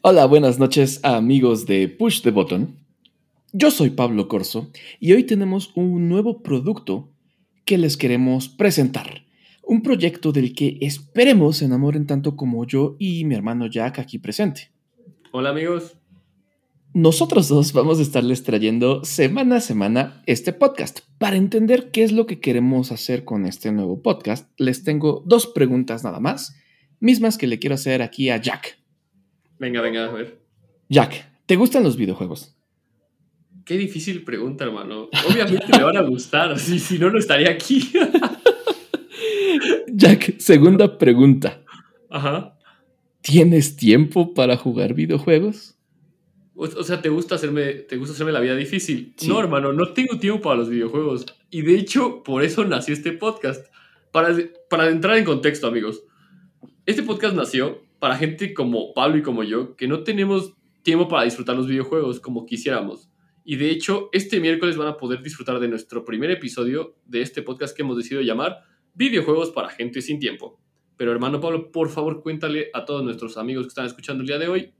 [0.00, 2.76] Hola, buenas noches amigos de Push the Button.
[3.52, 4.70] Yo soy Pablo Corso
[5.00, 7.10] y hoy tenemos un nuevo producto
[7.64, 9.24] que les queremos presentar.
[9.60, 14.18] Un proyecto del que esperemos se enamoren tanto como yo y mi hermano Jack aquí
[14.18, 14.70] presente.
[15.32, 15.96] Hola amigos.
[16.94, 21.00] Nosotros dos vamos a estarles trayendo semana a semana este podcast.
[21.18, 25.48] Para entender qué es lo que queremos hacer con este nuevo podcast, les tengo dos
[25.48, 26.54] preguntas nada más,
[27.00, 28.78] mismas que le quiero hacer aquí a Jack.
[29.58, 30.40] Venga, venga, a ver.
[30.88, 32.54] Jack, ¿te gustan los videojuegos?
[33.64, 35.08] Qué difícil pregunta, hermano.
[35.28, 37.92] Obviamente me van a gustar, si, si no, no estaría aquí.
[39.88, 41.62] Jack, segunda pregunta.
[42.08, 42.56] Ajá.
[43.20, 45.76] ¿Tienes tiempo para jugar videojuegos?
[46.54, 49.14] O, o sea, ¿te gusta, hacerme, ¿te gusta hacerme la vida difícil?
[49.26, 51.26] No, hermano, no tengo tiempo para los videojuegos.
[51.50, 53.66] Y de hecho, por eso nació este podcast.
[54.12, 54.34] Para,
[54.70, 56.04] para entrar en contexto, amigos.
[56.86, 61.24] Este podcast nació para gente como Pablo y como yo, que no tenemos tiempo para
[61.24, 63.10] disfrutar los videojuegos como quisiéramos.
[63.44, 67.42] Y de hecho, este miércoles van a poder disfrutar de nuestro primer episodio de este
[67.42, 68.58] podcast que hemos decidido llamar
[68.94, 70.60] Videojuegos para gente sin tiempo.
[70.96, 74.38] Pero hermano Pablo, por favor cuéntale a todos nuestros amigos que están escuchando el día
[74.38, 74.74] de hoy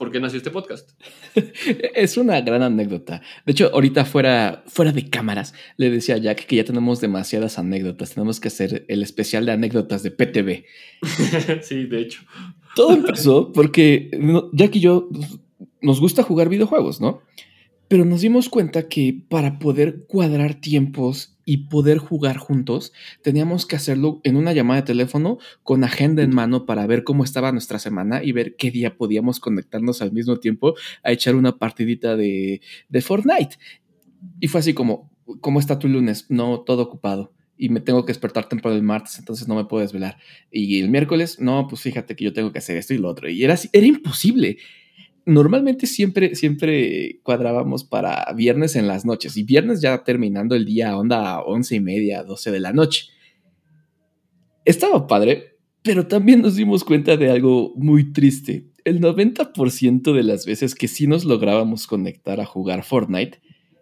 [0.00, 0.92] por qué nació este podcast.
[1.94, 3.20] es una gran anécdota.
[3.44, 7.58] De hecho, ahorita fuera, fuera de cámaras, le decía a Jack que ya tenemos demasiadas
[7.58, 8.14] anécdotas.
[8.14, 10.64] Tenemos que hacer el especial de anécdotas de PTV.
[11.62, 12.22] sí, de hecho.
[12.74, 14.10] Todo empezó porque
[14.52, 15.08] Jack y yo
[15.82, 17.20] nos gusta jugar videojuegos, ¿no?
[17.88, 23.74] Pero nos dimos cuenta que para poder cuadrar tiempos y poder jugar juntos, teníamos que
[23.74, 27.80] hacerlo en una llamada de teléfono con agenda en mano para ver cómo estaba nuestra
[27.80, 32.60] semana y ver qué día podíamos conectarnos al mismo tiempo a echar una partidita de,
[32.88, 33.56] de Fortnite.
[34.38, 35.10] Y fue así como,
[35.40, 36.26] ¿cómo está tu lunes?
[36.28, 39.82] No, todo ocupado y me tengo que despertar temprano el martes, entonces no me puedo
[39.82, 40.16] desvelar.
[40.50, 43.28] Y el miércoles, no, pues fíjate que yo tengo que hacer esto y lo otro.
[43.28, 44.58] Y era, era imposible
[45.26, 50.96] normalmente siempre, siempre cuadrábamos para viernes en las noches y viernes ya terminando el día
[50.96, 53.06] onda a once y media, 12 de la noche.
[54.64, 58.70] Estaba padre, pero también nos dimos cuenta de algo muy triste.
[58.84, 63.40] El 90% de las veces que sí nos lográbamos conectar a jugar Fortnite,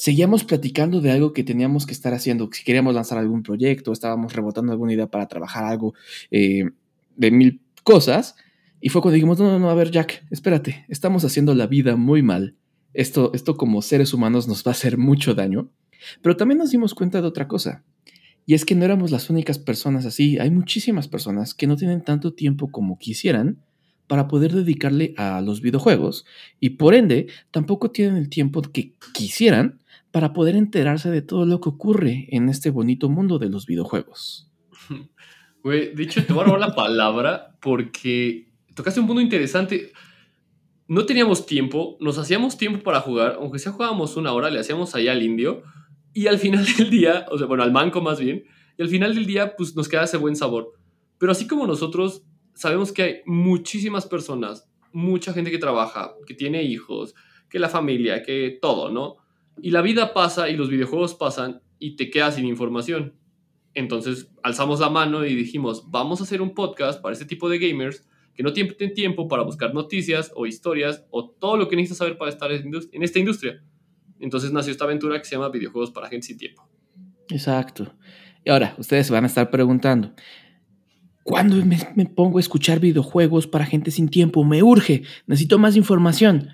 [0.00, 2.48] seguíamos platicando de algo que teníamos que estar haciendo.
[2.50, 5.92] Si queríamos lanzar algún proyecto, estábamos rebotando alguna idea para trabajar algo
[6.30, 6.70] eh,
[7.16, 8.34] de mil cosas
[8.80, 11.96] y fue cuando dijimos, no, no, no, a ver, Jack, espérate, estamos haciendo la vida
[11.96, 12.56] muy mal.
[12.94, 15.68] Esto, esto como seres humanos nos va a hacer mucho daño.
[16.22, 17.84] Pero también nos dimos cuenta de otra cosa.
[18.46, 20.38] Y es que no éramos las únicas personas así.
[20.38, 23.58] Hay muchísimas personas que no tienen tanto tiempo como quisieran
[24.06, 26.24] para poder dedicarle a los videojuegos
[26.58, 29.78] y por ende tampoco tienen el tiempo que quisieran
[30.12, 34.50] para poder enterarse de todo lo que ocurre en este bonito mundo de los videojuegos.
[35.62, 39.92] Güey, dicho, te voy a robar la palabra porque tocaste un punto interesante.
[40.88, 44.94] No teníamos tiempo, nos hacíamos tiempo para jugar, aunque sea jugábamos una hora, le hacíamos
[44.94, 45.62] allá al indio,
[46.14, 48.44] y al final del día, o sea, bueno, al manco más bien,
[48.78, 50.72] y al final del día, pues nos queda ese buen sabor.
[51.18, 52.22] Pero así como nosotros,
[52.54, 57.14] sabemos que hay muchísimas personas, mucha gente que trabaja, que tiene hijos,
[57.50, 59.16] que la familia, que todo, ¿no?
[59.62, 63.14] Y la vida pasa y los videojuegos pasan y te quedas sin información.
[63.74, 67.58] Entonces alzamos la mano y dijimos, vamos a hacer un podcast para este tipo de
[67.58, 71.98] gamers que no tienen tiempo para buscar noticias o historias o todo lo que necesitas
[71.98, 73.62] saber para estar en esta industria.
[74.18, 76.68] Entonces nació esta aventura que se llama Videojuegos para Gente Sin Tiempo.
[77.28, 77.94] Exacto.
[78.44, 80.12] Y ahora, ustedes se van a estar preguntando,
[81.22, 84.44] ¿cuándo me, pongo a escuchar videojuegos para gente sin tiempo?
[84.44, 86.48] Me urge, necesito más información.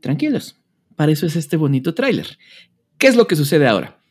[0.00, 0.60] Tranquilos,
[0.98, 2.38] para eso es este bonito tráiler.
[2.98, 4.02] ¿Qué es lo que sucede ahora?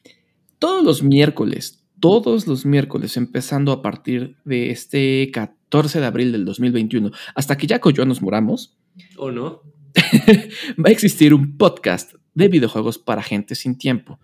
[0.58, 6.46] Todos los miércoles, todos los miércoles, empezando a partir de este 14 de abril del
[6.46, 8.78] 2021, hasta que Jaco y yo nos moramos.
[9.18, 9.64] ¿O no?
[10.80, 14.22] va a existir un podcast de videojuegos para gente sin tiempo.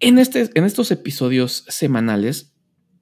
[0.00, 2.53] En, este, en estos episodios semanales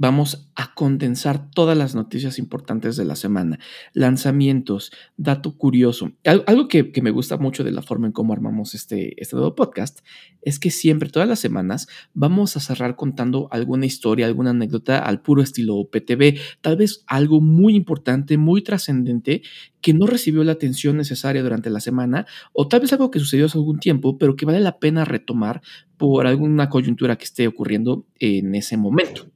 [0.03, 3.61] vamos a condensar todas las noticias importantes de la semana,
[3.93, 6.11] lanzamientos, dato curioso.
[6.25, 10.01] Algo que, me gusta mucho de la forma en cómo armamos este, este nuevo podcast
[10.41, 15.23] es que siempre, todas las semanas, vamos a cerrar contando alguna historia, alguna anécdota al
[15.23, 19.43] puro estilo PTV, tal vez algo muy importante, muy trascendente
[19.81, 23.47] que no recibió la atención necesaria durante la semana o tal vez algo que sucedió
[23.47, 25.63] hace algún tiempo, pero que vale la pena retomar
[25.97, 29.32] por alguna coyuntura que esté ocurriendo en ese momento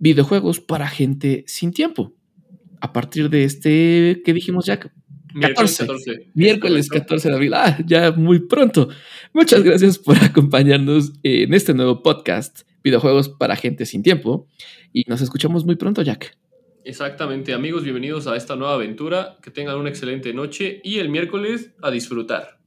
[0.00, 2.12] videojuegos para gente sin tiempo.
[2.80, 4.80] A partir de este, ¿qué dijimos ya?
[5.40, 5.86] 14.
[6.34, 7.54] Miércoles 14 de abril.
[7.54, 8.88] Ah, ya muy pronto.
[9.32, 14.48] Muchas gracias por acompañarnos en este nuevo podcast, Videojuegos para gente sin tiempo.
[14.92, 16.36] Y nos escuchamos muy pronto, Jack.
[16.82, 19.36] Exactamente, amigos, bienvenidos a esta nueva aventura.
[19.42, 22.59] Que tengan una excelente noche y el miércoles a disfrutar.